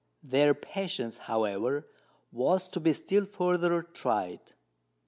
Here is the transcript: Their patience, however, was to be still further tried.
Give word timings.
Their 0.23 0.55
patience, 0.55 1.19
however, 1.19 1.85
was 2.31 2.67
to 2.69 2.79
be 2.79 2.91
still 2.91 3.27
further 3.27 3.83
tried. 3.83 4.53